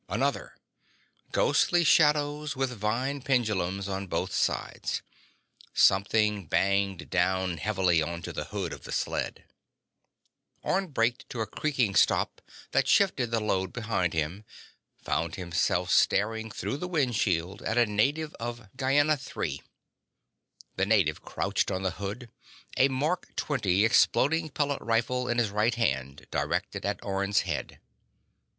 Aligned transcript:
Another. 0.09 0.55
Ghostly 1.31 1.83
shadows 1.83 2.55
with 2.55 2.71
vine 2.71 3.21
pendulums 3.21 3.87
on 3.87 4.07
both 4.07 4.33
sides. 4.33 5.03
Something 5.75 6.47
banged 6.47 7.11
down 7.11 7.57
heavily 7.57 8.01
onto 8.01 8.31
the 8.31 8.45
hood 8.45 8.73
of 8.73 8.83
the 8.83 8.91
sled. 8.91 9.43
Orne 10.63 10.87
braked 10.87 11.29
to 11.29 11.41
a 11.41 11.45
creaking 11.45 11.93
stop 11.93 12.41
that 12.71 12.87
shifted 12.87 13.29
the 13.29 13.39
load 13.39 13.71
behind 13.71 14.13
him, 14.13 14.43
found 15.03 15.35
himself 15.35 15.91
staring 15.91 16.49
through 16.49 16.77
the 16.77 16.87
windshield 16.87 17.61
at 17.61 17.77
a 17.77 17.85
native 17.85 18.33
of 18.39 18.69
Gienah 18.75 19.19
III. 19.37 19.61
The 20.77 20.85
native 20.87 21.21
crouched 21.21 21.69
on 21.69 21.83
the 21.83 21.91
hood, 22.01 22.31
a 22.75 22.87
Mark 22.87 23.35
XX 23.35 23.85
exploding 23.85 24.49
pellet 24.49 24.81
rifle 24.81 25.27
in 25.27 25.37
his 25.37 25.51
right 25.51 25.75
hand 25.75 26.25
directed 26.31 26.87
at 26.87 27.05
Orne's 27.05 27.41
head. 27.41 27.79